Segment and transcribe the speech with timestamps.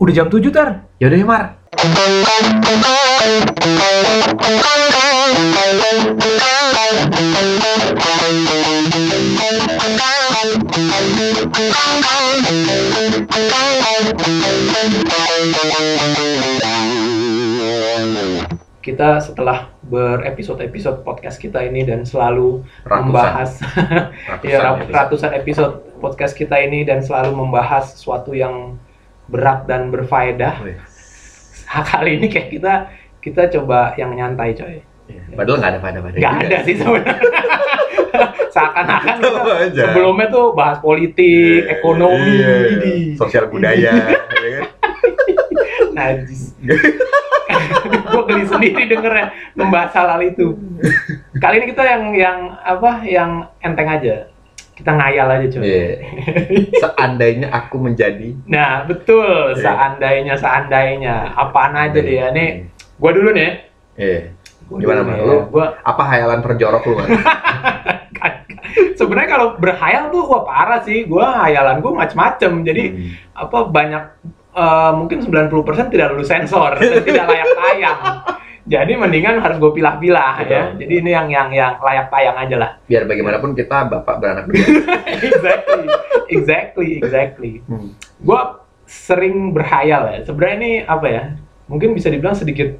[0.00, 0.68] Udah jam 7 tar.
[0.96, 1.44] Yaudah ya Mar.
[18.80, 22.96] Kita setelah berepisode-episode podcast kita ini dan selalu Ratusan.
[23.04, 23.50] membahas
[24.32, 24.96] Ratusan ya, ra- episode.
[24.96, 28.80] ratusan episode podcast kita ini dan selalu membahas sesuatu yang
[29.30, 30.54] berat dan berfaedah.
[30.66, 30.76] Wih,
[31.90, 32.74] Kali ini kayak kita
[33.20, 34.82] kita coba yang nyantai coy.
[35.06, 35.22] iya.
[35.32, 36.16] Padahal nggak ada pada-pada.
[36.18, 37.16] Nggak ada sih sebenarnya.
[38.54, 39.16] Seakan-akan
[39.70, 42.54] sebelumnya tuh bahas politik, Iya, ekonomi, iya.
[42.74, 42.94] ini.
[43.14, 44.64] sosial budaya, ya kan?
[45.96, 46.58] Najis.
[48.10, 50.58] gue geli sendiri dengernya membahas hal itu.
[51.38, 53.30] Kali ini kita yang yang apa yang
[53.62, 54.26] enteng aja.
[54.80, 55.60] Kita ngayal aja coy.
[55.60, 55.88] Iya.
[56.80, 59.52] Seandainya aku menjadi Nah betul.
[59.52, 59.60] Iya.
[59.60, 62.32] Seandainya seandainya apaan aja deh ya.
[62.32, 63.50] Nih gue dulu nih.
[64.00, 64.20] Iya.
[64.64, 65.42] Gua Gimana, dulu Lu ya.
[65.52, 67.08] Gua apa hayalan terjorok lu, Mar?
[68.98, 71.04] sebenarnya kalau berhayal tuh wah parah sih.
[71.04, 72.52] Gue hayalan gue macem-macem.
[72.64, 73.12] Jadi Hmm.
[73.36, 74.04] apa banyak
[74.50, 77.98] eh, mungkin 90% tidak lulus sensor dan tidak layak tayang.
[78.68, 80.62] Jadi mendingan harus gue pilah-pilah ya.
[80.76, 82.70] Jadi ini yang yang yang layak tayang aja lah.
[82.84, 84.60] Biar bagaimanapun kita bapak beranak dua.
[85.28, 85.84] exactly,
[86.28, 87.52] exactly, exactly.
[87.64, 87.96] Hmm.
[88.20, 88.40] Gue
[88.84, 90.18] sering berhayal ya.
[90.28, 91.24] Sebenarnya ini apa ya?
[91.70, 92.76] Mungkin bisa dibilang sedikit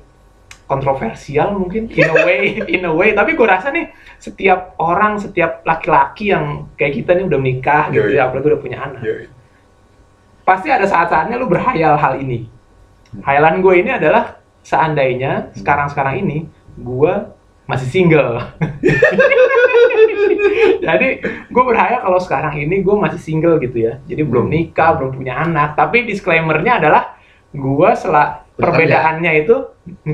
[0.71, 2.43] kontroversial mungkin in a way,
[2.79, 3.11] in a way.
[3.17, 3.89] Tapi gue rasa nih
[4.21, 8.19] setiap orang, setiap laki-laki yang kayak kita nih udah menikah gitu Yoi.
[8.21, 9.03] ya, apalagi udah punya anak.
[9.03, 9.27] Yoi.
[10.45, 12.47] Pasti ada saat-saatnya lu berhayal hal ini.
[13.23, 14.40] Hayalan gue ini adalah
[14.71, 16.39] seandainya sekarang-sekarang ini
[16.79, 17.13] gue
[17.67, 18.39] masih single.
[20.81, 21.09] Jadi
[21.51, 23.99] gue berhayal kalau sekarang ini gue masih single gitu ya.
[24.07, 24.55] Jadi belum Hmm.
[24.55, 25.75] nikah, belum punya anak.
[25.75, 27.19] Tapi disclaimernya adalah
[27.51, 29.55] gue setelah perbedaannya itu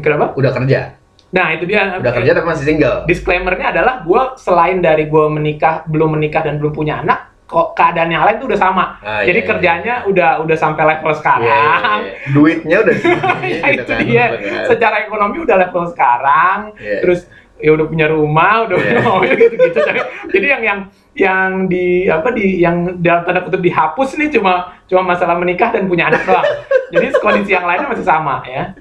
[0.00, 0.32] kenapa?
[0.32, 1.98] Udah kerja, Nah itu dia.
[1.98, 3.04] udah kerja tapi masih single.
[3.04, 8.26] Disclaimernya adalah gue selain dari gue menikah, belum menikah dan belum punya anak, keadaan yang
[8.26, 8.98] lain tuh udah sama.
[9.00, 9.48] Ah, Jadi iya, iya.
[9.48, 11.46] kerjanya udah udah sampai level sekarang.
[11.46, 12.30] Iya, iya, iya.
[12.34, 13.98] Duitnya udah segini, Ya, gitu itu kan.
[14.02, 14.24] dia.
[14.34, 14.64] Bener.
[14.66, 16.58] Secara ekonomi udah level sekarang.
[16.76, 16.98] Iya.
[17.00, 17.20] Terus
[17.56, 19.06] ya udah punya rumah, udah punya Iya.
[19.06, 19.78] mobil gitu-gitu.
[19.80, 20.80] Jadi, jadi yang yang
[21.16, 25.86] yang di apa di yang dalam tanda kutip dihapus nih cuma cuma masalah menikah dan
[25.86, 26.44] punya anak doang.
[26.92, 28.74] jadi kondisi yang lainnya masih sama ya.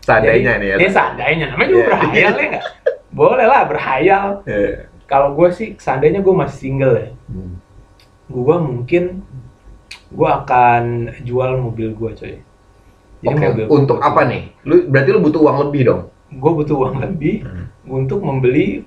[0.00, 0.76] Seandainya nih ya.
[0.76, 1.46] Ini seandainya.
[1.56, 1.88] Namanya juga Iya.
[1.96, 2.64] berhayal ya nggak?
[3.10, 4.26] Boleh lah berhayal.
[4.44, 4.92] Iya.
[5.04, 7.60] Kalau gue sih seandainya gue masih single ya, Hmm.
[8.26, 9.20] Gue mungkin
[10.10, 10.82] gue akan
[11.22, 12.34] jual mobil gue coy.
[13.24, 14.52] Oke, untuk apa nih?
[14.68, 16.02] Lu berarti lu butuh uang lebih dong.
[16.28, 17.66] Gue butuh uang lebih Hmm.
[17.88, 18.84] untuk membeli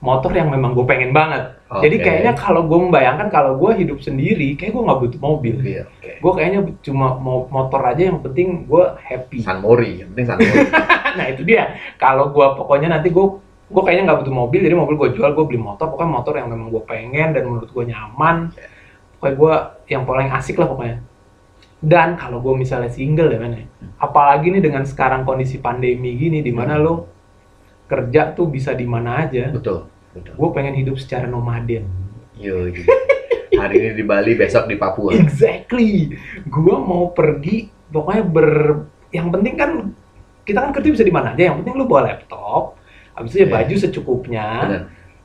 [0.00, 1.56] motor yang memang gue pengen banget.
[1.66, 2.04] Jadi Oke.
[2.04, 5.56] kayaknya kalau gue membayangkan kalau gue hidup sendiri, kayak gue nggak butuh mobil.
[5.60, 6.10] Iya, oke.
[6.22, 9.42] Gue kayaknya cuma mau motor aja yang penting gue happy.
[9.42, 10.62] San Mori, yang penting San Mori.
[11.18, 11.74] nah itu dia.
[11.98, 13.26] Kalau gue pokoknya nanti gue
[13.66, 15.90] gue kayaknya nggak butuh mobil, jadi mobil gue jual, gue beli motor.
[15.90, 18.54] Pokoknya motor yang memang gue pengen dan menurut gue nyaman.
[19.18, 19.54] Pokoknya gue
[19.90, 20.98] yang paling asik lah pokoknya.
[21.76, 23.64] Dan kalau gue misalnya single ya men ya,
[24.00, 27.10] apalagi nih dengan sekarang kondisi pandemi gini, di mana lo
[27.86, 29.52] kerja tuh bisa di mana aja.
[29.52, 30.32] betul, betul.
[30.34, 31.84] Gue pengen hidup secara nomaden.
[32.36, 32.72] Yo.
[33.56, 35.16] Hari ini di Bali, besok di Papua.
[35.16, 36.12] Exactly.
[36.44, 38.50] Gua mau pergi, pokoknya ber,
[39.14, 39.70] yang penting kan
[40.44, 41.50] kita kan kerja bisa di mana aja.
[41.50, 42.75] Yang penting lu bawa laptop,
[43.16, 43.54] habis itu ya Iya.
[43.56, 44.46] baju secukupnya.
[44.62, 44.82] Benar.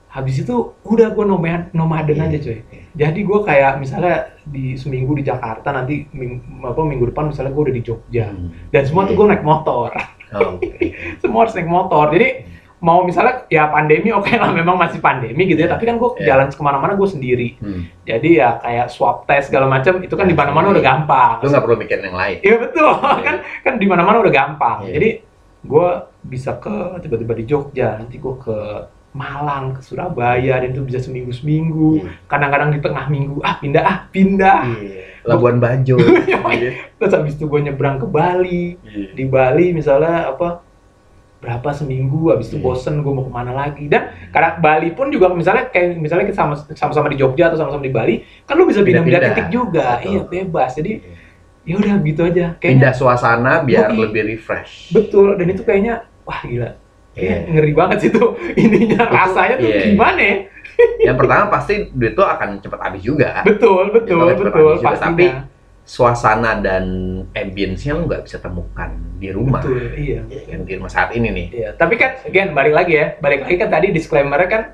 [0.07, 2.25] Habis itu udah gua nomaden, nomaden Iya.
[2.27, 2.59] aja coy.
[2.91, 7.67] Jadi gua kayak misalnya di seminggu di Jakarta, nanti ming- apa minggu depan misalnya gua
[7.67, 8.27] udah di Jogja.
[8.27, 8.51] Hmm.
[8.67, 9.19] Dan semua tuh Iya.
[9.19, 9.89] gua naik motor.
[10.31, 10.55] Oh,
[11.21, 12.11] semua harus naik motor.
[12.11, 12.27] Jadi
[12.81, 15.69] mau misalnya ya pandemi oke lah memang masih pandemi gitu ya.
[15.69, 16.35] Tapi kan gua Iya.
[16.35, 17.55] jalan ke mana-mana gua sendiri.
[17.63, 17.87] Hmm.
[18.03, 21.39] Jadi ya kayak swab test segala macam itu kan di mana-mana udah gampang.
[21.39, 22.37] Lu nggak perlu mikirin yang lain.
[22.43, 23.15] Iya betul Iya.
[23.31, 24.77] kan kan di mana-mana udah gampang.
[24.83, 24.91] Iya.
[24.99, 25.09] Jadi
[25.61, 25.87] gue
[26.21, 28.57] bisa ke tiba-tiba di Jogja, nanti gue ke
[29.11, 31.99] Malang, ke Surabaya, dan itu bisa seminggu seminggu.
[31.99, 32.11] Iya.
[32.31, 34.61] Kadang-kadang di tengah minggu ah pindah ah pindah.
[34.71, 35.03] Iya.
[35.27, 35.99] Labuan Bajo.
[36.29, 36.39] Iya.
[36.47, 36.71] Iya.
[36.95, 38.79] Terus habis itu gue nyebrang ke Bali.
[39.11, 40.63] Di Bali misalnya apa
[41.41, 45.33] berapa seminggu habis itu bosen gue mau ke mana lagi dan karena Bali pun juga
[45.33, 48.85] misalnya kayak misalnya kita sama sama-sama di Jogja atau sama-sama di Bali kan lu bisa
[48.85, 50.13] pindah-pindah titik juga Betul.
[50.13, 51.01] iya bebas jadi
[51.65, 54.05] ya udah gitu aja kayaknya Pindah suasana biar Yoi.
[54.05, 54.93] lebih refresh.
[54.93, 56.71] betul dan itu kayaknya wah gila
[57.11, 57.51] Kayaknya Iya.
[57.51, 58.29] ngeri banget sih tuh
[58.61, 59.13] ininya Betul.
[59.13, 59.81] rasanya tuh Iya.
[59.89, 60.37] gimana ya
[61.07, 63.43] Yang pertama pasti duit tuh akan cepat habis juga.
[63.43, 64.87] betul betul betul habis juga.
[64.87, 65.25] pastinya Tapi
[65.83, 66.85] suasana dan
[67.31, 69.59] ambience-nya nggak bisa temukan di rumah.
[69.59, 71.47] betul iya Yang di rumah saat ini nih.
[71.53, 74.71] iya tapi kan again balik lagi ya balik lagi kan tadi disclaimer kan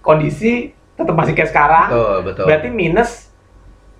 [0.00, 2.44] kondisi tetap masih kayak sekarang Betul, betul.
[2.44, 3.32] berarti minus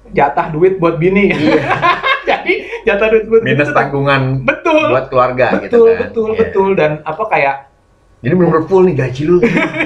[0.07, 1.65] jatah duit buat bini Iya.
[2.29, 3.75] jadi jatah duit buat minus gitu.
[3.75, 5.99] tanggungan betul buat keluarga gitu betul kan.
[6.01, 6.39] betul Iya.
[6.39, 7.57] betul dan apa kayak
[8.21, 9.37] Jadi benar-benar full nih gaji lu,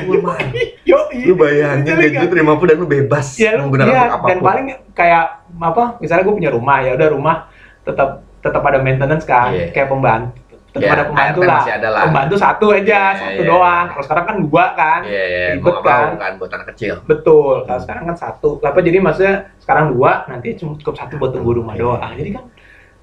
[0.02, 0.50] full man.
[0.90, 4.10] yo Lu bayangin gaji lu terima pun dan lu bebas ya lu menggunakan iya, untuk
[4.10, 4.26] apa pun.
[4.26, 5.24] dan paling kayak
[5.54, 7.36] apa misalnya gue punya rumah ya udah rumah
[7.80, 8.08] tetap
[8.40, 9.70] tetap ada maintenance kan Iya.
[9.70, 10.34] kayak pembantu
[10.68, 11.62] tetap Iya, ada pembantu lah.
[11.62, 12.02] ada lah.
[12.02, 15.74] pembantu satu aja Iya, satu iya, doang kalau sekarang kan dua kan Iya, iya, Ribet
[15.78, 16.02] kan?
[16.04, 16.94] mau kan buat anak kecil.
[17.06, 17.84] betul kalau Hmm.
[17.86, 21.72] sekarang kan satu apa jadi maksudnya sekarang dua nanti cuma cukup satu buat tunggu rumah
[21.72, 21.86] Iya.
[21.86, 22.44] doang jadi kan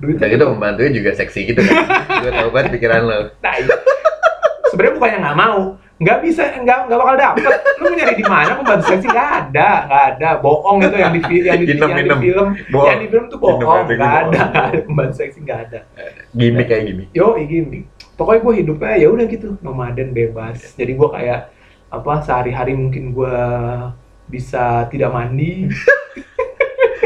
[0.02, 1.78] duitnya Udah gitu pembantunya juga seksi gitu kan.
[2.26, 3.20] Gue tau banget pikiran lo.
[3.38, 3.76] Nah, iya.
[4.74, 5.62] sebenarnya bukannya nggak mau.
[6.02, 7.52] Nggak bisa nggak nggak bakal dapet.
[7.78, 9.08] Lu mau nyari di mana pembantu seksi?
[9.14, 10.30] Nggak ada nggak ada.
[10.42, 12.20] Bohong itu yang di fi- yang di, Inem, yang di inem.
[12.26, 12.48] film.
[12.74, 12.88] Bohong.
[12.90, 13.60] yang di film tuh bohong.
[13.62, 14.14] nggak gitu, ada nggak
[14.66, 14.82] ada.
[14.90, 15.80] Pembantu seksi nggak ada.
[16.34, 17.04] Gimik kayak gini.
[17.14, 17.80] yo gini
[18.18, 19.50] pokoknya gue hidupnya ya udah gitu.
[19.62, 20.58] Nomaden bebas.
[20.74, 21.40] Jadi gue kayak
[21.92, 23.38] apa sehari-hari mungkin gue
[24.32, 25.68] bisa tidak mandi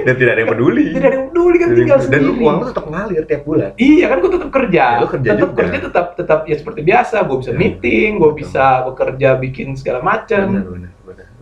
[0.05, 0.85] Dan tidak ada yang peduli.
[0.95, 1.97] tidak ada yang peduli kan tinggal.
[1.97, 3.69] Dan sendiri uang lu tetap ngalir tiap bulan.
[3.75, 5.57] Iya kan gue tetap kerja, Ya, lu kerja tetap juga.
[5.59, 7.15] kerja tetap tetap ya seperti biasa.
[7.25, 7.57] Gue bisa Ya.
[7.57, 10.45] meeting, gue bisa bekerja bikin segala macam.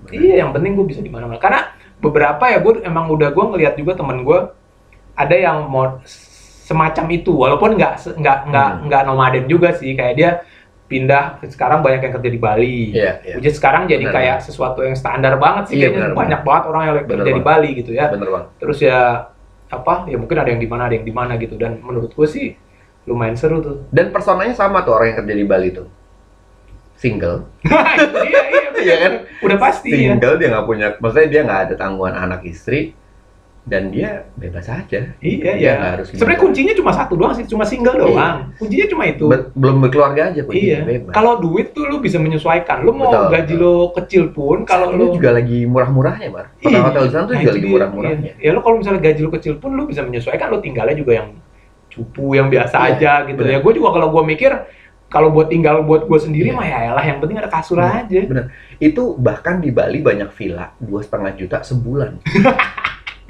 [0.07, 1.38] Iya, yang penting gue bisa di mana-mana.
[1.38, 1.62] Karena
[1.98, 4.39] beberapa ya gue emang udah gue ngelihat juga temen gue
[5.13, 6.00] ada yang mau
[6.63, 8.81] semacam itu, walaupun nggak nggak nggak Hmm.
[8.88, 9.92] nggak nomaden juga sih.
[9.94, 10.31] Kayak dia
[10.93, 12.77] pindah sekarang banyak yang kerja di Bali.
[12.93, 13.35] Iya, iya.
[13.41, 16.81] Which sekarang jadi Benar, kayak sesuatu yang standar banget sih Iya, kayaknya banyak banget orang
[16.85, 17.41] yang kerja di.
[17.41, 18.13] Bali gitu ya.
[18.13, 18.45] Bener bang.
[18.61, 18.99] Terus ya
[19.73, 20.05] apa?
[20.05, 21.57] Ya mungkin ada yang di mana, ada yang di mana gitu.
[21.57, 22.53] Dan menurut gue sih
[23.09, 23.89] lumayan seru tuh.
[23.89, 25.87] Dan personanya sama tuh orang yang kerja di Bali tuh.
[26.93, 27.49] Single.
[28.29, 29.13] iya, iya, Iya kan?
[29.41, 30.13] Udah pasti ya.
[30.13, 32.91] Single dia nggak punya, maksudnya dia nggak ada tanggungan anak istri
[33.63, 35.15] dan dia bebas aja.
[35.24, 35.74] Iya, Dia iya.
[35.80, 38.51] harus Sebenarnya kuncinya cuma satu doang sih, cuma single doang.
[38.60, 39.24] Kuncinya cuma itu.
[39.24, 40.83] Ber- belum berkeluarga aja pun iya.
[40.83, 41.15] bebas.
[41.15, 42.83] Kalau duit tuh lu bisa menyesuaikan.
[42.83, 43.63] Lu mau Betul, gaji betul.
[43.63, 46.45] lo kecil pun kalau lu juga lagi murah-murahnya, Mar.
[46.60, 46.92] Iya.
[46.92, 48.31] Di sana tuh Nah, juga lagi murah-murahnya.
[48.36, 48.44] Iya.
[48.44, 51.27] Ya lo kalau misalnya gaji lu kecil pun lu bisa menyesuaikan lu tinggalnya juga yang
[51.88, 53.54] cupu yang biasa Iya, aja gitu benar.
[53.54, 53.60] ya.
[53.63, 54.51] Gue juga kalau gue mikir
[55.07, 56.57] kalau buat tinggal buat gue sendiri Iya.
[56.57, 58.04] mah ya elah yang penting ada kasur Benar.
[58.04, 58.19] aja.
[58.27, 58.45] Bener.
[58.75, 62.19] Itu bahkan di Bali banyak villa dua setengah juta sebulan.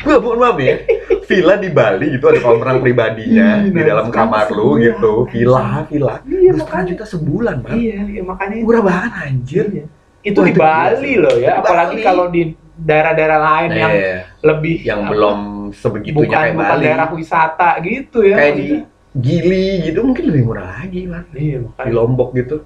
[0.04, 0.76] Gue mohon maaf ya,
[1.24, 4.84] villa di Bali gitu ada kolam renang pribadinya Ih, di nah, dalam kamar lu sebulan.
[4.84, 6.16] gitu, villa, villa.
[6.24, 6.88] Iya makanya.
[6.92, 7.72] juta sebulan, Mar.
[7.72, 9.66] Iya, iya makanya Murah banget anjir.
[9.72, 9.86] Iya.
[10.24, 12.42] Itu Wah, di Bali loh ya, apalagi kalau di
[12.74, 15.38] daerah-daerah lain yang Iya, lebih yang apa, belum
[15.72, 16.84] sebegitunya bukan kayak bukan Bali.
[16.84, 18.36] daerah wisata gitu ya.
[18.36, 18.68] kayak di.
[19.14, 21.22] Gili gitu mungkin lebih murah lagi, Mar.
[21.38, 21.92] Iya, Di.
[21.94, 22.66] Lombok gitu.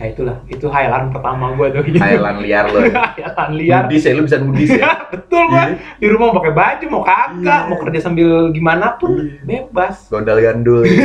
[0.00, 1.84] Nah, itulah, itu highland pertama gua tuh.
[2.00, 2.80] Thailand liar lo.
[2.80, 3.12] ya.
[3.14, 3.82] Highland liar.
[3.84, 4.90] Nudis ya, lu bisa nudis ya.
[5.12, 5.60] Betul, Pak.
[5.60, 5.76] Iya.
[5.94, 7.68] Di rumah mau pakai baju, mau kagak, Iya.
[7.68, 9.44] mau kerja sambil gimana pun Iya.
[9.44, 10.08] bebas.
[10.08, 10.82] Gondal gandul.
[10.82, 11.04] ya.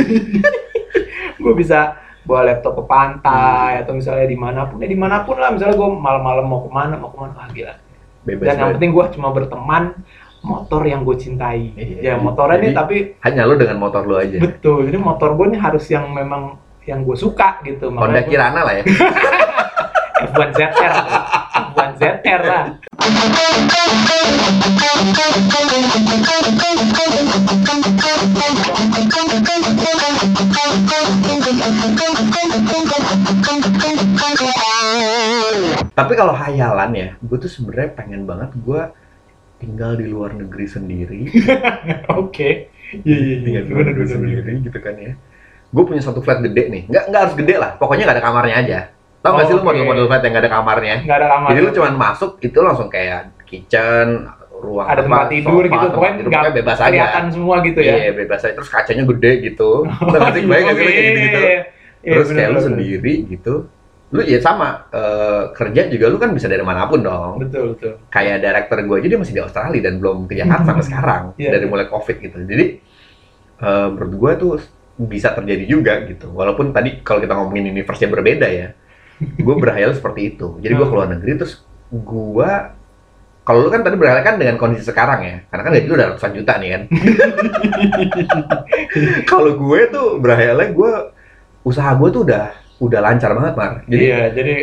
[1.36, 1.94] Gue bisa
[2.24, 2.90] bawa laptop ke Hmm.
[2.90, 6.58] pantai atau misalnya di mana pun ya di mana pun lah misalnya gue malam-malam mau
[6.58, 7.74] ke mana mau ke mana wah gila
[8.24, 9.94] Bebas dan yang penting gue cuma berteman
[10.42, 11.98] motor yang gue cintai Iya.
[12.02, 14.42] ya motornya nih Jadi- tapi Hanya lu dengan motor lu aja.
[14.42, 18.60] betul jadi motor gue nih harus yang memang yang gue suka gitu Honda gua- Kirana
[18.62, 18.84] lah ya.
[20.16, 20.94] F1 ZR
[21.74, 22.64] F1 ZR lah.
[35.96, 38.80] Tapi kalau hayalan ya, gue tuh sebenarnya pengen banget gue
[39.56, 41.20] tinggal di luar negeri sendiri,
[42.20, 42.50] oke.
[43.02, 43.36] Iya iya iya.
[43.42, 45.12] Tinggal di luar negeri sendiri gitu kan ya.
[45.76, 48.56] Gue punya satu flat gede nih, nggak nggak harus gede lah, pokoknya nggak ada kamarnya
[48.56, 48.78] aja.
[49.20, 49.68] Tau nggak Oh, sih lu oke.
[49.68, 50.96] model-model flat yang nggak ada kamarnya?
[51.02, 54.08] nggak ada kamar Jadi lu cuman masuk itu langsung kayak kitchen,
[54.56, 56.88] ruang ada tempat tidur sofa, gitu pokoknya tidur, bebas aja.
[56.88, 58.54] kelihatan semua gitu ya Iya bebas aja.
[58.54, 59.70] Terus kacanya gede gitu.
[60.08, 61.38] Nggak sih lu kayak gitu-gitu.
[61.38, 61.60] Iya,
[62.08, 63.54] Terus kayak lu sendiri gitu.
[64.06, 67.36] Lu ya sama eh, kerja juga lu kan bisa dari mana pun dong.
[67.36, 70.84] betul betul kayak director gue aja dia masih di Australia dan belum ke Jakarta sampai
[70.86, 71.68] sekarang Iya, dari iya.
[71.68, 72.64] mulai covid gitu jadi
[73.58, 74.52] eh, menurut gue tuh
[74.96, 76.32] bisa terjadi juga gitu.
[76.32, 78.68] Walaupun tadi kalau kita ngomongin universe yang berbeda ya
[79.20, 80.60] gue berhayal seperti itu.
[80.60, 82.50] Jadi gue keluar negeri terus gue
[83.46, 86.08] kalau lu kan tadi berhayal kan dengan kondisi sekarang ya karena kan gaji lu udah
[86.12, 86.82] ratusan juta nih kan.
[89.30, 90.92] Kalau gue tuh berhayalnya gue
[91.62, 92.50] usaha gue tuh udah
[92.82, 93.72] udah lancar banget mar.
[93.86, 94.54] Jadi iya jadi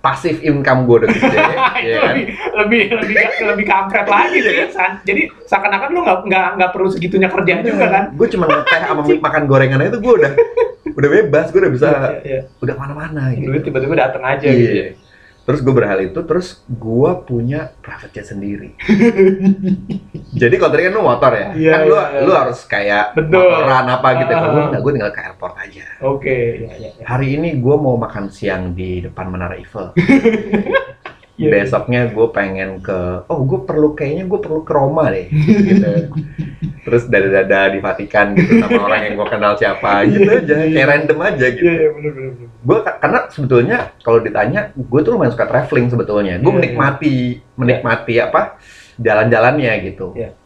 [0.00, 1.36] pasif income gue udah gede
[1.84, 2.14] ya kan?
[2.16, 2.24] lebih
[2.56, 3.14] lebih lebih
[3.46, 4.92] lebih kampret lagi Iya, sih San.
[5.02, 9.02] jadi seakan-akan lu nggak nggak nggak perlu segitunya kerja juga kan Gue cuma ngeteh sama
[9.04, 10.32] makan gorengan itu gue udah
[10.90, 12.40] udah bebas, gue udah bisa Iya, iya.
[12.58, 13.46] udah ke mana-mana gitu.
[13.46, 14.56] duit tiba-tiba datang aja Iya.
[14.56, 14.88] gitu ya.
[15.50, 18.70] Terus gue berhal itu, terus gue punya private jet sendiri.
[20.40, 22.20] Jadi kalau tadi kan lu motor ya, Iya, kan lu iya, iya.
[22.22, 23.42] lu harus kayak Betul.
[23.42, 24.30] motoran apa gitu.
[24.30, 24.66] Gue Ah.
[24.68, 25.84] enggak, gue tinggal ke airport aja.
[26.00, 27.02] oke iya, iya, iya.
[27.02, 29.90] Hari ini gue mau makan siang di depan Menara Eiffel.
[31.40, 31.64] Iya.
[31.64, 35.88] besoknya gue pengen ke oh gue perlu kayaknya gue perlu ke Roma deh gitu.
[36.84, 41.18] Terus dada-dada di Vatikan gitu sama orang yang gue kenal siapa gitu aja kayak random
[41.24, 41.64] aja gitu.
[41.64, 42.48] Iya, iya, bener, bener, bener.
[42.60, 46.34] gue karena sebetulnya kalau ditanya gue tuh lumayan suka traveling sebetulnya.
[46.40, 47.14] Gue Iya, menikmati
[47.56, 48.60] menikmati apa
[49.00, 50.12] jalan-jalannya gitu.
[50.12, 50.36] Iya.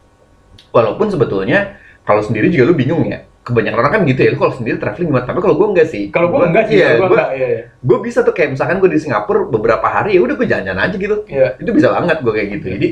[0.71, 4.53] walaupun sebetulnya kalau sendiri juga lu bingung ya kebanyakan orang kan gitu ya lu kalau
[4.57, 5.25] sendiri traveling gimana?
[5.29, 6.03] Tapi kalau gue enggak sih.
[6.09, 7.61] Kalau gue enggak sih, iya, kalau gue enggak, iya, iya.
[7.77, 10.95] gue bisa tuh kayak misalkan gue di Singapura beberapa hari ya udah gue jalan-jalan aja
[10.97, 11.15] gitu.
[11.29, 11.47] Iya.
[11.61, 12.67] itu bisa banget gue kayak gitu.
[12.73, 12.87] Jadi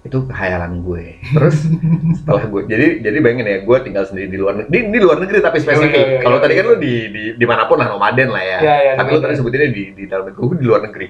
[0.00, 1.04] itu khayalan gue.
[1.36, 1.56] Terus
[2.24, 5.18] setelah gue jadi jadi bayangin ya gue tinggal sendiri di luar negeri di, di luar
[5.20, 5.92] negeri tapi spesifik.
[5.92, 6.70] Iya, iya, iya, kalau iya, tadi kan iya.
[6.72, 8.58] lu di di di mana pun lah nomaden lah ya.
[8.64, 10.40] Iya, iya, tapi lu tadi sebutinnya di di dalam negeri.
[10.40, 11.08] Gue di luar negeri.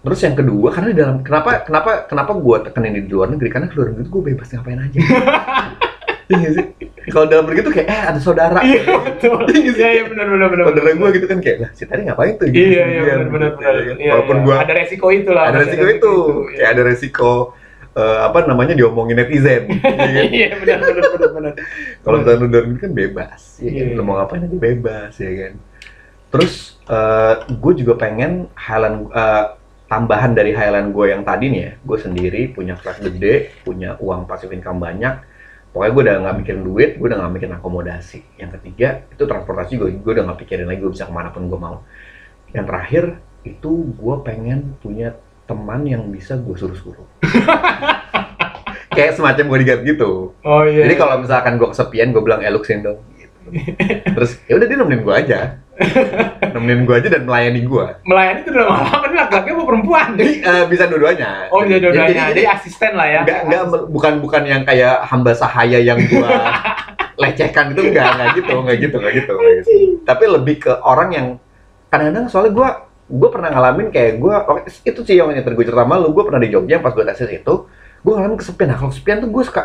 [0.00, 3.48] Terus yang kedua karena di dalam kenapa kenapa kenapa gue tekenin di luar negeri?
[3.54, 4.98] Karena di luar negeri gue bebas ngapain aja
[6.30, 6.64] Iya sih
[7.08, 9.40] kalau dalam negeri tuh kayak eh ada saudara Iya, betul.
[9.50, 10.64] Iya, iya, bener, bener, bener.
[10.70, 10.96] saudara bener.
[10.96, 13.58] gue gitu kan kayak lah si tadi ngapain tuh Iya, iya, sendirian?" bener, bener, Gitu,
[13.58, 13.74] bener.
[13.74, 13.96] ya kan?
[13.98, 14.44] Iya, walaupun iya.
[14.46, 15.44] gue Ada resiko itu lah.
[15.44, 16.54] ada resiko itu Iya.
[16.54, 17.32] kayak ada resiko
[17.90, 20.24] eh, apa namanya diomongin netizen Iya kan?
[20.30, 21.52] Iya, bener, bener, bener, bener.
[22.00, 23.84] kalau misalnya negeri kan bebas ya kan?
[23.90, 23.96] Iya.
[23.98, 25.54] lu mau ngapain aja bebas ya kan
[26.30, 26.54] terus
[27.50, 29.44] gue juga pengen Highland eh,
[29.86, 34.26] tambahan dari Highland gue yang tadi nih ya gue sendiri punya flat gede punya uang
[34.26, 35.18] passive income banyak
[35.70, 39.78] pokoknya gue udah nggak mikirin duit gue udah nggak mikirin akomodasi yang ketiga itu transportasi
[39.78, 41.86] gue gue udah nggak pikirin lagi gue bisa ke mana pun gue mau
[42.50, 45.14] yang terakhir itu gue pengen punya
[45.46, 47.06] teman yang bisa gue suruh-suruh
[48.94, 50.84] kayak semacam bodyguard gitu Oh iya.
[50.86, 52.98] jadi kalau misalkan gue kesepian, gue bilang, eh lu ke sini dong.
[53.14, 53.38] Gitu.
[54.18, 55.40] Terus ya udah dia nemenin gue aja,
[56.54, 57.86] nemenin gue aja dan melayani gue.
[58.04, 59.06] melayani itu dalam hal apa?
[59.08, 60.08] Ini laki-laki apa perempuan?
[60.16, 61.30] Jadi eh, bisa dua-duanya.
[61.48, 62.08] Oh, bisa dua-duanya.
[62.08, 63.20] Jadi, Jadi, jadi, asisten lah ya.
[63.24, 66.30] enggak, enggak, bukan bukan yang kayak hamba sahaya yang gue
[67.22, 69.72] lecehkan itu enggak, enggak gitu, enggak gitu, enggak gitu, enggak gitu.
[70.04, 71.26] Tapi lebih ke orang yang
[71.90, 72.68] kadang-kadang soalnya gue
[73.10, 74.34] gue pernah ngalamin kayak gue
[74.86, 77.26] itu sih yang tadi gue cerita sama lu gue pernah di Jogja pas gue tesis
[77.26, 77.54] itu
[78.00, 79.62] gue ngalamin kesepian nah kalau kesepian tuh gue suka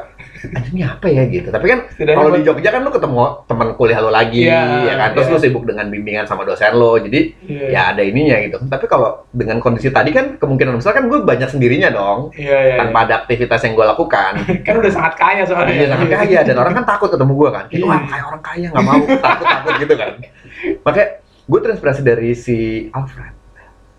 [0.54, 3.18] "Anjing, ini apa ya gitu tapi kan kalau di Jogja kan lu ketemu
[3.50, 5.34] teman kuliah lu lagi Iya, ya kan terus iya.
[5.34, 9.26] lu sibuk dengan bimbingan sama dosen lo jadi Iya, ya ada ininya gitu tapi kalau
[9.32, 13.14] dengan kondisi tadi kan kemungkinan besar kan gue banyak sendirinya dong Iya, iya, tanpa ada
[13.26, 14.62] aktivitas yang gue lakukan iya.
[14.68, 15.74] Kan udah sangat kaya soalnya.
[15.78, 17.66] Iya sangat kaya dan orang kan takut ketemu gue kan.
[17.70, 17.96] Itu Iya.
[17.96, 20.10] ah, kayak orang kaya nggak mau takut takut gitu kan.
[20.82, 21.08] Makanya
[21.46, 22.58] gue terinspirasi dari si
[22.90, 23.34] Alfred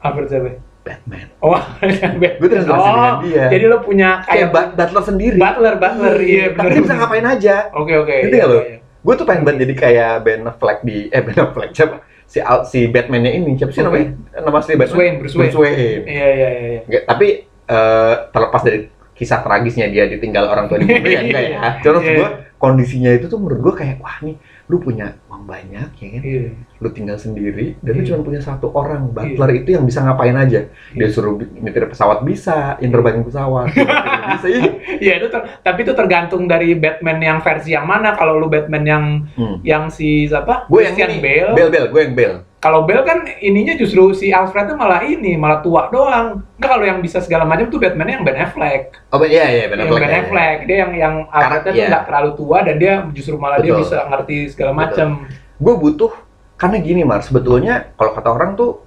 [0.02, 0.65] Apa siapa?
[0.86, 1.26] Batman.
[1.42, 1.58] Oh,
[2.38, 3.44] Gue terinspirasi dengan dia.
[3.50, 5.38] Jadi lo punya Kayak kayak butler sendiri.
[5.42, 6.70] butler, butler, iya Tapi benar.
[6.70, 7.56] dia bisa ngapain aja.
[7.74, 8.16] Oke, oke.
[8.30, 8.58] Ngerti iya, lo?
[8.62, 8.78] iya.
[9.02, 11.96] Gue tuh pengen banget jadi kayak Ben Affleck di eh Ben Affleck siapa?
[12.26, 13.86] Si si Batman-nya ini siapa sih Oke.
[13.90, 14.06] namanya?
[14.46, 14.86] Nama asli Batman?
[14.86, 15.54] Bruce Wayne, Bruce Wayne.
[15.58, 15.78] Wayne.
[15.78, 16.48] Iya, iya, iya.
[16.50, 16.80] iya.
[16.86, 17.26] Nggak, tapi
[17.66, 18.78] eh, terlepas dari
[19.16, 21.58] kisah tragisnya dia ditinggal orang tua dibunuh ya enggak ya.
[21.82, 22.12] Iya.
[22.20, 24.36] gue kondisinya itu tuh menurut gue kayak wah nih
[24.66, 26.50] lu punya uang banyak ya kan Iya.
[26.76, 28.08] lu tinggal sendiri dan lu Iya.
[28.10, 31.06] cuma punya satu orang butler itu yang bisa ngapain aja dia Iya.
[31.08, 33.70] suruh nyetir pesawat bisa yang terbangin pesawat
[34.34, 34.62] bisa iya
[35.06, 38.16] Iya itu ter- tapi itu tergantung dari Batman yang versi yang mana.
[38.18, 39.04] Kalau lu Batman yang
[39.36, 39.56] hmm.
[39.62, 40.66] yang si siapa?
[40.66, 41.52] gue yang ini Bale.
[41.54, 45.38] Bel Bel gue yang Bel Kalau Bale kan ininya justru si Alfred tuh malah ini,
[45.38, 46.42] malah tua doang.
[46.58, 48.96] Enggak kalau yang bisa segala macam tuh Batman yang Ben Affleck.
[49.14, 50.22] oh iya iya Ben yang Affleck Ben ya, ya.
[50.24, 50.58] Affleck.
[50.66, 51.86] Dia yang yang Alfred tuh iya.
[51.92, 53.82] nggak terlalu tua dan dia justru malah dia Betul.
[53.86, 55.08] bisa ngerti segala macam.
[55.56, 56.12] gue butuh
[56.56, 58.80] karena gini Mar sebetulnya kalau kata orang tuh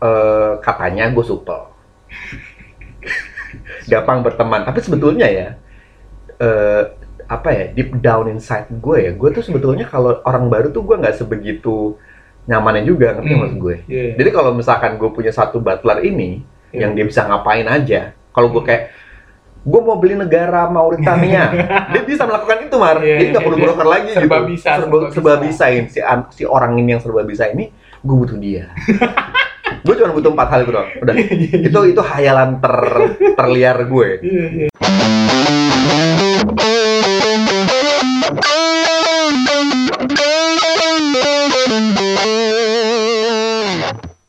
[0.00, 1.72] eh, katanya gue supel
[3.86, 5.48] gampang berteman tapi sebetulnya ya
[6.36, 6.82] eh,
[7.24, 10.96] apa ya deep down inside gue ya gue tuh sebetulnya kalau orang baru tuh gue
[10.98, 11.96] nggak sebegitu
[12.44, 13.40] nyamannya juga ngerti Hmm.
[13.40, 14.06] maksud gue Iya.
[14.20, 16.84] Jadi kalau misalkan gue punya satu butler ini Iya.
[16.84, 18.92] yang dia bisa ngapain aja, kalau gue kayak
[19.64, 21.48] gue mau beli negara Mauritania,
[21.96, 23.00] dia bisa melakukan itu mar.
[23.00, 23.64] Iya, Jadi nggak iya, perlu iya.
[23.64, 24.48] broker lagi Serba gitu.
[24.52, 25.44] bisa, serba, serba serba bisa.
[25.64, 26.00] bisain si
[26.36, 27.72] si orang ini yang serba bisa ini,
[28.04, 28.68] gue butuh dia.
[29.84, 30.88] gue cuma butuh empat hal itu doang.
[31.04, 31.14] Udah.
[31.68, 32.76] itu itu hayalan ter
[33.36, 34.08] terliar gue.
[34.24, 34.68] Iya, iya.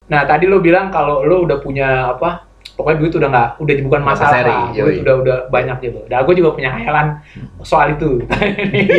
[0.06, 2.44] Nah tadi lo bilang kalau lo udah punya apa?
[2.76, 4.68] Pokoknya duit udah nggak, udah bukan masalah, seri, lah.
[4.76, 6.04] duit udah udah banyak gitu.
[6.12, 7.24] Nah gue juga punya hayalan
[7.64, 8.20] soal itu.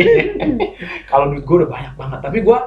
[1.13, 2.57] kalau duit gue udah banyak banget, tapi gue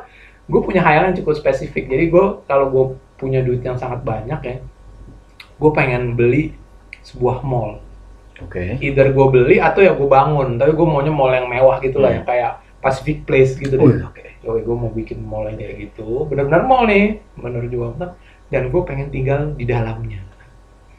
[0.47, 1.91] gue punya hayalan cukup spesifik.
[1.91, 2.85] Jadi gue kalau gue
[3.21, 4.57] punya duit yang sangat banyak ya,
[5.55, 6.57] gue pengen beli
[7.03, 7.85] sebuah mall.
[8.41, 8.81] Oke.
[8.81, 12.09] Either gue beli atau ya gue bangun, tapi gue maunya mall yang mewah gitu lah,
[12.11, 12.17] Hmm.
[12.17, 14.01] yang kayak Pacific Place gitu Oh, deh.
[14.03, 14.25] Oke.
[14.41, 18.17] Yoi, gue mau bikin mall yang kayak gitu, bener-bener mall nih, bener juga.
[18.49, 20.25] Dan gue pengen tinggal di dalamnya.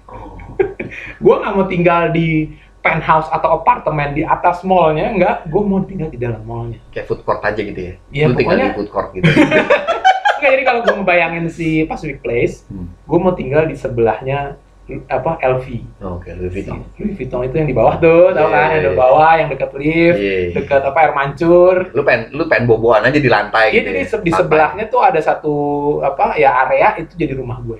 [0.05, 0.37] Oh.
[1.23, 2.51] Gue nggak mau tinggal di
[2.81, 5.47] penthouse atau apartemen di atas mallnya, enggak.
[5.47, 6.79] Gue mau tinggal di dalam mallnya.
[6.91, 7.93] Kayak food court aja gitu ya.
[8.11, 9.27] Iya, Lu tinggal pokoknya- di food court gitu.
[10.41, 12.89] Enggak, jadi kalau gue ngebayangin si Pacific Place, Hmm.
[12.89, 14.57] gue mau tinggal di sebelahnya
[15.05, 15.65] apa LV.
[16.01, 16.81] Oke, Louis Vuitton.
[16.97, 18.67] Louis Vuitton itu yang di bawah tuh, tahu Iya, kan?
[18.67, 18.97] Yang di iya.
[18.97, 20.37] bawah, yang dekat lift, Iya.
[20.51, 21.75] dekat apa air mancur.
[21.93, 23.85] Lu pengen lu pengen boboan aja di lantai Iya, gitu.
[23.87, 24.17] jadi ya?
[24.17, 25.55] di sebelahnya tuh ada satu
[26.01, 27.77] apa ya area itu jadi rumah gue.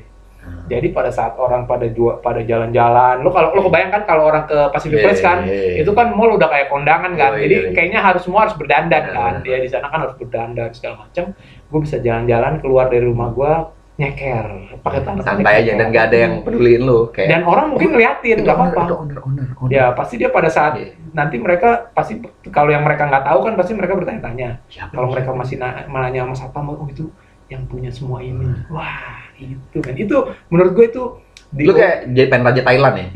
[0.72, 4.58] Jadi pada saat orang pada jual pada jalan-jalan, lu kalau lu kebayangkan kalau orang ke
[4.72, 5.84] Pacific Iya, Place kan, iya.
[5.84, 7.32] itu kan mall udah kayak kondangan kan.
[7.32, 7.70] Oh, iya, Jadi iya.
[7.72, 9.34] kayaknya harus semua harus berdandan Iya, kan.
[9.38, 9.44] iya.
[9.44, 11.24] Dia di sana kan harus berdandan segala macam.
[11.68, 13.54] Gue bisa jalan-jalan keluar dari rumah gue
[13.94, 14.48] nyeker
[14.82, 18.42] pakai tangan santai aja dan gak ada yang peduliin lu kayak dan orang mungkin ngeliatin
[18.42, 18.82] nggak apa-apa
[19.70, 20.96] ya pasti dia pada saat Iya.
[21.14, 22.18] nanti mereka pasti
[22.50, 26.34] kalau yang mereka nggak tahu kan pasti mereka bertanya-tanya kalau mereka masih na- nanya sama
[26.34, 27.14] satpam oh itu
[27.52, 30.16] yang punya semua ini wah itu kan itu
[30.48, 31.04] menurut gue itu
[31.52, 33.08] di lu kayak jadi pengen raja Thailand ya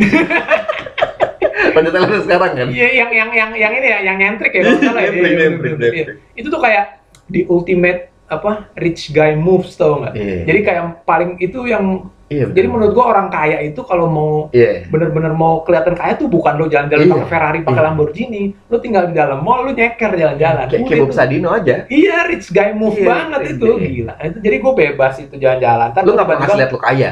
[1.75, 4.79] raja Thailand sekarang kan Iya, yang yang yang yang ini ya, yang nyentrik ya kalau
[4.79, 5.11] nggak salah ya.
[5.11, 5.47] Iya.
[5.91, 6.05] Iya.
[6.35, 10.13] Itu tuh kayak di ultimate apa rich guy moves tau nggak?
[10.13, 10.37] Iya.
[10.45, 11.85] Jadi kayak paling itu yang
[12.25, 16.25] iya jadi menurut gua orang kaya itu kalau mau iya bener-bener mau kelihatan kaya tuh
[16.25, 17.13] bukan lo jalan-jalan Iya.
[17.15, 17.85] pakai Ferrari, pakai Iya.
[17.85, 20.65] Lamborghini, lo tinggal di dalam mall, lo nyeker jalan-jalan.
[20.65, 21.13] kayak kayak Bob.
[21.13, 23.89] Sadino aja Iya, rich guy move Iya, banget iya, itu, iya.
[23.91, 24.13] gila.
[24.19, 25.89] Itu jadi gue bebas itu jalan-jalan.
[25.93, 27.11] Gua nggak pernah lihat lu kaya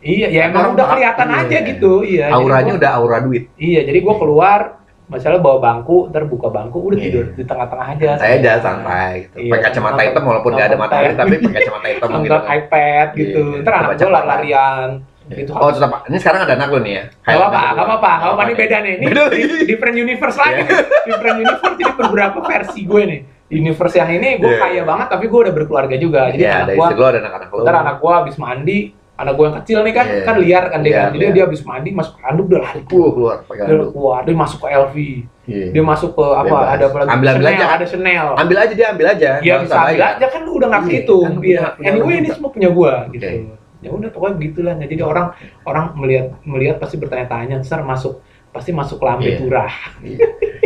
[0.00, 1.40] Iya, ya emang udah kelihatan iya.
[1.40, 2.26] aja gitu, iya.
[2.30, 6.80] Auranya gua- udah aura duit Iya, jadi gue keluar, masalah bawa bangku, ntar buka bangku,
[6.82, 7.04] udah Iya.
[7.04, 8.10] tidur di tengah-tengah aja.
[8.14, 11.86] santai aja santai gitu Iya, pakai kacamata hitam walaupun nggak ada matahari tapi pakai kacamata
[11.88, 13.42] hitam gitu Nonton iPad gitu.
[13.44, 14.12] Iya, Ntar anak gue koran.
[14.14, 14.88] lari-larian.
[15.24, 15.50] Gitu.
[15.50, 18.42] oh tetap ini sekarang ada anak lu nih ya Gak apa-apa, gak apa-apa, gak apa-apa,
[18.44, 18.94] ini beda nih.
[18.94, 20.52] Ini Beda di- different universe lagi.
[20.52, 20.60] Iya.
[20.60, 20.78] nih.
[21.06, 23.20] different universe, jadi beberapa versi gue nih.
[23.44, 24.60] Di universe yang ini gue Iya.
[24.60, 26.20] kaya banget, tapi gue udah berkeluarga juga.
[26.28, 28.78] Jadi Iya, anak ada gue, ada anak-anak lu ntar anak gue habis mandi,
[29.14, 30.22] anak gue yang kecil nih kan, Iya.
[30.22, 31.10] kan liar kan dia Iya, kan.
[31.12, 31.32] Jadi iya.
[31.32, 32.80] dia habis mandi, masuk ke handuk, udah lari.
[32.84, 33.88] Puh, keluar pakai Dia handuk.
[33.90, 34.96] keluar, dia masuk ke LV.
[35.44, 35.66] Iya.
[35.70, 36.68] Dia masuk ke apa, Bebas.
[36.68, 37.10] ada apa lagi?
[37.10, 37.66] Ambil-ambil Chanel, aja.
[37.70, 38.26] Ada Chanel.
[38.34, 40.10] ambil aja dia ambil aja Iya nggak bisa usah ambil bayar.
[40.10, 41.22] aja kan lu udah nggak Iya, kehitung.
[41.22, 41.38] kan Iya.
[41.38, 42.34] punya- punya Anyway ini juga.
[42.34, 43.24] semua punya gua gitu.
[43.24, 43.40] Oke.
[43.78, 44.72] Ya udah pokoknya begitulah.
[44.74, 45.26] Nah, jadi orang
[45.62, 48.14] orang melihat melihat pasti bertanya-tanya, "Sir masuk
[48.48, 49.38] pasti masuk lambe Iya.
[49.38, 50.18] turah." Iya.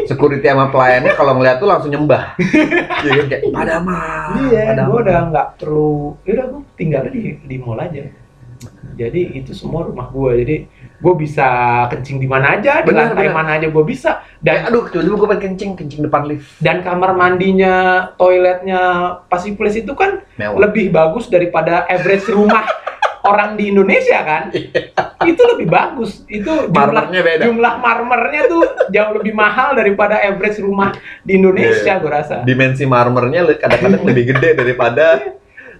[0.07, 2.39] Security sama pelayannya kalau ngeliat tuh langsung nyembah.
[3.05, 4.39] Iya kan kayak pada mah.
[4.45, 5.95] iya, pada gua mah." udah nggak perlu.
[6.23, 8.07] Ya udah gua tinggal di di mall aja.
[8.95, 10.35] Jadi itu semua rumah gua.
[10.35, 10.67] Jadi
[10.99, 11.47] gua bisa
[11.87, 14.19] kencing di mana aja, di Benar, lantai mana aja gua bisa.
[14.35, 16.59] Eh, Dan aduh, dulu gue pengen kencing, kencing depan lift.
[16.59, 17.75] dan kamar mandinya,
[18.15, 18.81] toiletnya
[19.27, 20.59] Pacific Place itu kan Mewah.
[20.61, 22.67] lebih bagus daripada average rumah
[23.25, 24.51] orang di Indonesia kan?
[25.21, 26.23] itu lebih bagus.
[26.25, 27.43] Itu jumlah Marmernya beda.
[27.45, 32.01] jumlah marmernya tuh jauh lebih mahal daripada average rumah di Indonesia, Iya.
[32.01, 32.37] gue rasa.
[32.43, 35.07] Dimensi marmernya kadang-kadang lebih gede daripada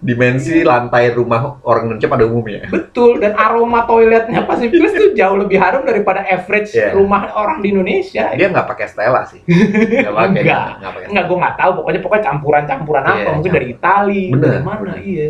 [0.01, 2.67] dimensi lantai rumah orang Indonesia pada umumnya.
[2.67, 3.19] Betul.
[3.19, 6.95] Dan aroma toiletnya Pacific Place tuh jauh lebih harum daripada average Iya.
[6.95, 8.31] rumah orang di Indonesia.
[8.33, 9.43] Dia nggak pakai Stella sih.
[9.43, 10.41] Nggak pakai.
[10.41, 10.69] Enggak.
[10.79, 11.07] Nggak pakai.
[11.09, 11.71] Enggak, gue nggak tahu.
[11.75, 13.15] Pokoknya pokoknya campuran-campuran apa?
[13.15, 13.57] Iya, Mungkin campur.
[13.57, 14.79] dari Itali, Bener, dari mana?
[14.81, 14.97] bener.
[15.01, 15.29] Iya.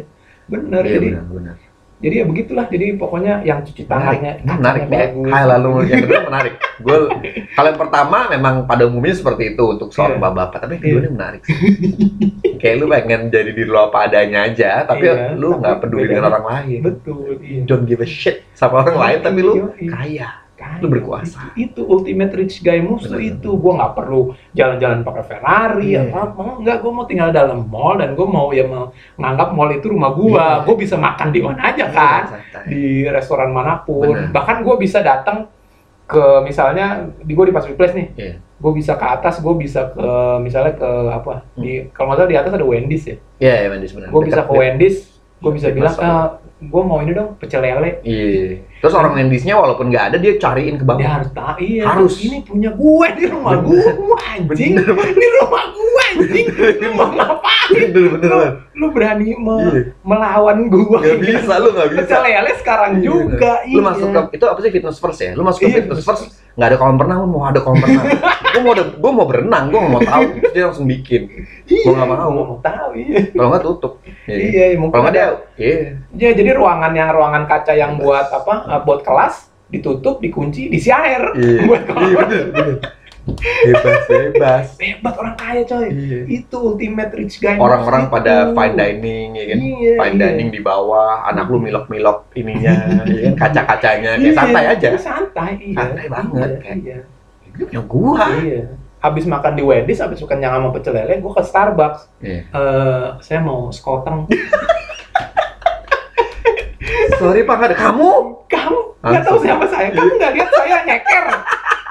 [0.48, 0.82] Bener.
[0.84, 1.54] Iya jadi benar, benar.
[1.98, 2.66] Jadi ya begitulah.
[2.66, 5.32] Jadi pokoknya yang cuci tangannya Menarik, menarik bagus.
[5.34, 6.54] Hai lalu yang kedua menarik.
[6.78, 6.96] Gue
[7.52, 10.22] kalau yang pertama memang pada umumnya seperti itu untuk soal Iya.
[10.22, 11.56] bapak-bapak, tapi yang kedua ini menarik sih.
[12.58, 16.30] Kayak lu pengen jadi diri lu apa adanya aja, tapi Iya, lu nggak peduli dengan
[16.30, 16.80] orang lain.
[16.86, 17.38] Betul.
[17.42, 17.62] Iya.
[17.66, 19.90] Don't give a shit sama orang lain, tapi lu Iya, iya.
[19.90, 20.28] kaya.
[20.68, 20.82] Kaya.
[20.84, 21.38] Lu berkuasa.
[21.56, 23.56] Itu, itu ultimate rich guy moves tuh itu.
[23.56, 26.12] Gua nggak perlu jalan-jalan pakai Ferrari Iya.
[26.12, 26.42] apa apa.
[26.60, 30.12] Enggak, gua mau tinggal dalam mall dan gua mau ya mau nganggap mall itu rumah
[30.12, 30.18] Iya.
[30.20, 30.46] gua.
[30.68, 32.22] Gua bisa makan di mana aja kan.
[32.36, 32.64] Santai.
[32.68, 34.12] Di restoran mana pun.
[34.12, 34.28] Bener.
[34.30, 35.48] Bahkan gua bisa datang
[36.04, 38.08] ke misalnya di gua di Pacific Place nih.
[38.16, 38.34] Iya.
[38.58, 40.02] Gue bisa ke atas, gue bisa ke
[40.42, 41.46] misalnya ke apa?
[41.54, 43.16] Di kalau nggak salah di atas ada Wendy's ya.
[43.38, 44.10] Iya, iya, Wendy's benar.
[44.10, 44.96] Gue bisa ke Wendy's,
[45.38, 46.26] gue bisa bilang, eh,
[46.58, 48.02] gue mau ini dong pecel lele.
[48.02, 48.58] Iya.
[48.82, 50.98] Terus orang Wendy's-nya walaupun nggak ada dia cariin ke bawah.
[50.98, 51.82] Dia harus tahu, iya.
[51.86, 52.18] Harus.
[52.18, 53.86] Ini punya gue di rumah gue,
[54.34, 54.74] anjing.
[54.82, 56.46] Ini rumah gue, anjing.
[56.82, 57.57] Lu mau ngapain?
[57.68, 58.28] Bener bener.
[58.28, 58.38] Lu,
[58.74, 59.82] lu berani me- Iya.
[60.00, 60.98] melawan gue.
[60.98, 62.16] Gak bisa, lu gak bisa.
[62.18, 63.52] Lele sekarang Iya, juga.
[63.66, 65.32] Lu masuk ke itu apa sih fitness first ya?
[65.32, 68.06] Lu masuk ke Iya, fitness first nggak ada kolam renang, lu mau ada kolam renang.
[68.52, 70.22] gua mau ada, gua mau berenang, gua nggak mau tahu.
[70.48, 71.22] Dia langsung bikin.
[71.64, 72.28] Iya, Gua nggak mau.
[72.28, 73.18] gua mau tahu, iya.
[73.30, 73.92] Kalau nggak tutup.
[74.24, 75.26] Iya, mungkin Kalau nggak dia,
[75.56, 75.76] iya.
[76.12, 78.54] Ya, jadi ruangan yang ruangan kaca yang buat apa?
[78.66, 79.34] eh, Buat kelas
[79.68, 81.30] ditutup, dikunci, diisi air.
[81.32, 82.16] Iya, Buat iya kelas.
[82.18, 82.76] bener, bener.
[83.36, 84.66] Bebas, bebas.
[84.80, 85.86] Hebat orang kaya coy.
[85.92, 86.20] Iya.
[86.26, 87.60] Itu ultimate rich guy.
[87.60, 88.56] Orang-orang pada itu.
[88.56, 89.58] fine dining, ya kan?
[89.60, 90.22] Iya, Fine iya.
[90.24, 93.34] dining di bawah, anak lu milok-milok ininya, ya kan?
[93.36, 94.88] Kaca-kacanya, kayak Iya, santai aja.
[94.96, 95.76] Santai, iya.
[95.76, 96.76] Santai banget, Iya, kayak.
[96.80, 96.98] iya.
[97.44, 98.24] Ini punya gua.
[98.40, 98.62] Iya.
[98.98, 102.00] Habis makan di Wendy's, habis makan yang sama pecel lele, gue ke Starbucks.
[102.18, 102.40] Iya.
[102.50, 104.26] Eh, saya mau skoteng.
[107.18, 108.10] Sorry pak, ada kamu.
[108.46, 109.90] Kamu nggak tahu siapa saya.
[109.90, 111.26] Kamu nggak lihat saya nyeker.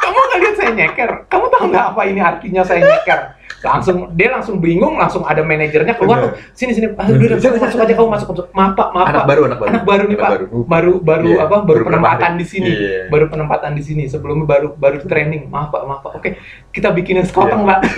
[0.08, 1.12] Kamu nggak lihat saya nyeker.
[1.28, 3.22] Kamu tahu nggak apa ini artinya saya nyeker?
[3.58, 6.30] langsung dia langsung bingung langsung ada manajernya keluar.
[6.30, 6.94] Tuh sini sini.
[6.94, 8.46] Ah, udah, udah, masuk aja kamu masuk masuk.
[8.54, 9.28] Maaf pak maaf anak pak.
[9.28, 9.70] baru anak baru.
[9.74, 10.30] Anak baru nih pak.
[10.30, 10.46] baru.
[10.46, 11.58] Baru baru Iya, apa?
[11.66, 12.70] Baru, baru penempatan di sini.
[12.70, 13.02] Iya.
[13.10, 14.04] baru penempatan di sini.
[14.06, 15.50] Sebelumnya baru baru training.
[15.50, 16.12] Maaf pak maaf pak.
[16.22, 16.30] Oke
[16.70, 17.70] kita bikinin sekoteng Iya.
[17.74, 17.80] pak.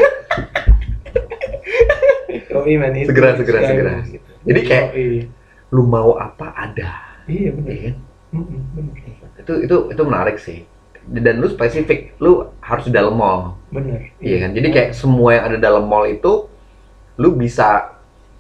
[2.50, 2.96] Yoi, man.
[2.96, 3.92] Segera, segera, segera.
[4.08, 4.30] gitu.
[4.48, 4.92] Jadi kayak-
[5.70, 7.20] lu mau apa ada.
[7.28, 7.96] Iya benar Iya kan?
[8.74, 8.98] Benar
[9.40, 10.62] itu itu itu menarik sih
[11.08, 15.46] dan lu spesifik lu harus di dalam mall benar iya kan jadi kayak semua yang
[15.54, 16.46] ada dalam mall itu
[17.16, 17.96] lu bisa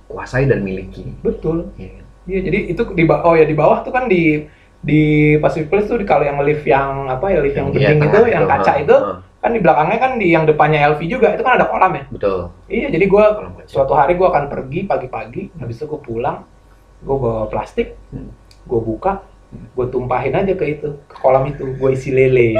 [0.07, 2.01] kuasai dan miliki betul Iya?
[2.29, 4.45] Iya, jadi itu di bawah, oh ya di bawah tuh kan di
[4.79, 5.01] di
[5.41, 8.19] Pacific Place tuh di kalau yang lift yang apa ya lift yang Iya, bening itu,
[8.21, 9.17] tengah yang itu, kaca itu heeh.
[9.41, 12.03] kan di belakangnya kan di yang depannya LV juga itu kan ada kolam ya.
[12.13, 13.65] betul Iya, jadi kaca.
[13.65, 16.37] suatu hari gua akan pergi pagi-pagi, habis itu gua pulang,
[17.01, 18.29] gua bawa plastik, Hmm.
[18.69, 19.11] gua buka,
[19.71, 22.53] gua tumpahin aja ke itu, ke kolam itu, gua isi lele.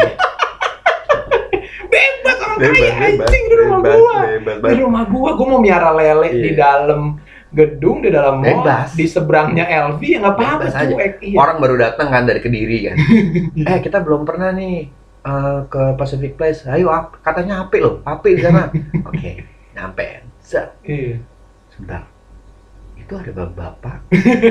[1.88, 6.42] bebas orang kaya anjing di rumah bebas Di rumah gua, gua mau miara lele Iya.
[6.42, 7.02] di dalam
[7.50, 8.94] gedung, di dalam mall, Bebas.
[8.94, 11.14] di seberangnya LV ya nggak apa-apa cuek.
[11.24, 11.34] Iya.
[11.36, 12.98] orang baru datang kan dari kediri kan
[13.74, 14.86] eh kita belum pernah nih
[15.20, 18.70] eh, ke Pacific Place ayo katanya api loh api di sana
[19.10, 19.32] oke
[19.74, 20.78] nyampe Set.
[20.82, 21.18] Iya.
[21.70, 22.06] sebentar
[23.10, 23.98] itu ada bapak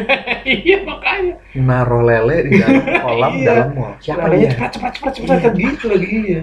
[0.43, 1.35] iya makanya.
[1.55, 3.47] naruh lele di dalam kolam Iya.
[3.47, 6.43] dalam mall siapa dia cepat cepat cepat cepat kayak gitu lagi iya.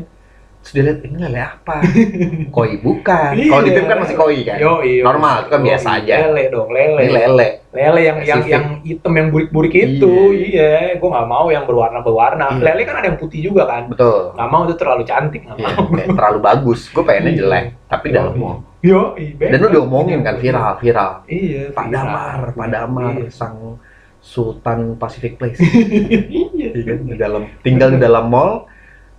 [0.65, 1.78] Terus dia lihat ini lele apa
[2.56, 3.54] koi bukan Iya.
[3.54, 5.06] kalau di tim kan masih koi kan Yo, iya.
[5.06, 6.13] Normal, itu kan biasa aja.
[6.25, 6.99] Lele dong, lele.
[6.99, 8.49] ini lele Lele yang yang Spesifik.
[8.49, 10.95] yang hitam yang burik-burik itu, iya.
[10.95, 12.58] Gue nggak mau yang berwarna-berwarna.
[12.58, 12.63] Iya.
[12.65, 13.86] Lele kan ada yang putih juga kan.
[13.88, 16.15] betul Nggak mau itu terlalu cantik, nggak Iya, mau.
[16.17, 17.39] terlalu bagus gue pengennya Iya.
[17.39, 18.41] jelek tapi dalam iya.
[18.41, 19.47] mall Yo, iya.
[19.49, 21.62] dan lu diomongin kan viral viral Iya.
[21.69, 21.86] Pak.
[21.88, 23.30] Damar Pak Damar Iya.
[23.30, 23.78] sang
[24.19, 26.73] Sultan Pacific Place Iya.
[26.73, 28.65] Iya di dalam tinggal di dalam mall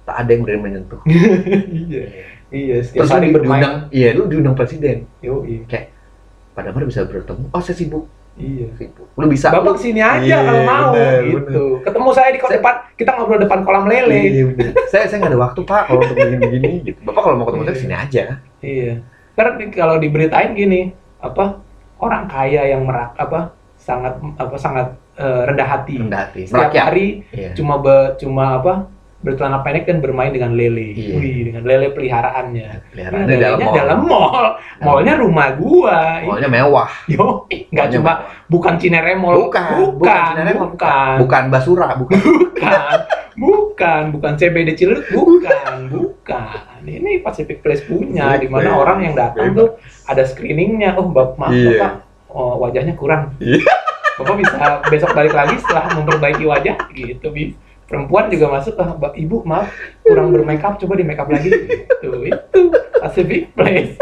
[0.06, 1.00] tak ada yang berani menyentuh
[1.82, 2.02] Iya.
[2.46, 5.90] Iya, setiap terus hari diundang iya lu diundang presiden Yo, iya.
[6.54, 8.68] Pak Damar bisa bertemu oh saya sibuk Iya.
[8.76, 11.64] sibuk lu bisa Bapak sini aja Iya, kalau mau bener, gitu.
[11.82, 14.20] Ketemu saya di Saya- depan, kita ngobrol depan kolam lele.
[14.22, 14.72] Iya, bener.
[14.92, 16.98] saya saya nggak ada waktu pak kalau untuk begini-begini gitu.
[17.02, 17.82] Bapak kalau mau ketemu saya Iya.
[17.82, 18.24] sini aja.
[18.60, 18.92] Iya.
[19.32, 20.80] Karena kalau diberitain gini,
[21.18, 21.60] apa
[21.96, 25.96] orang kaya yang merak apa sangat apa sangat eh, rendah hati.
[25.98, 26.40] Rendah hati.
[26.44, 26.84] Setiap Merakyat.
[26.84, 27.50] hari Iya.
[27.52, 28.72] cuma be, cuma apa
[29.26, 30.94] bercelana pendek dan bermain dengan lele.
[30.94, 31.14] Iya.
[31.18, 32.94] Wih, dengan lele peliharaannya.
[32.94, 33.74] Peliharaannya Ini dalam mall.
[33.74, 34.46] dalam mall.
[34.78, 36.22] Mallnya rumah gua.
[36.22, 36.88] Mallnya mewah.
[37.10, 38.46] Yo, nggak cuma mewah.
[38.46, 39.34] bukan Cinere Mall.
[39.50, 41.14] Bukan, bukan, bukan Cinere bukan.
[41.26, 42.20] Bukan Basura, bukan.
[42.22, 42.98] bukan
[43.36, 49.52] bukan bukan CBD Ciledug bukan bukan ini Pacific Place punya di mana orang yang datang
[49.52, 49.76] tuh
[50.08, 51.68] ada screeningnya oh bap maaf Iya.
[51.76, 51.92] bapak
[52.32, 53.60] oh, wajahnya kurang Iya.
[54.16, 54.56] bapak bisa
[54.88, 57.52] besok balik lagi setelah memperbaiki wajah gitu bi
[57.86, 59.70] perempuan juga masuk ah, Mbak ibu maaf
[60.02, 61.50] kurang bermakeup coba di makeup lagi.
[62.02, 62.60] Gitu itu
[62.98, 63.96] Pacific Place